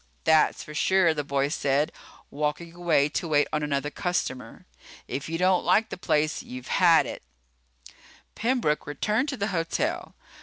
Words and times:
"That's 0.23 0.63
for 0.63 0.73
sure," 0.73 1.13
the 1.13 1.23
boy 1.23 1.49
said, 1.49 1.91
walking 2.31 2.73
away 2.73 3.07
to 3.09 3.27
wait 3.27 3.47
on 3.53 3.61
another 3.61 3.91
customer. 3.91 4.65
"If 5.07 5.29
you 5.29 5.37
don't 5.37 5.63
like 5.63 5.89
the 5.89 5.95
place, 5.95 6.41
you've 6.41 6.69
had 6.69 7.05
it." 7.05 7.21
Pembroke 8.33 8.87
returned 8.87 9.29
to 9.29 9.37
the 9.37 9.49
hotel. 9.53 10.15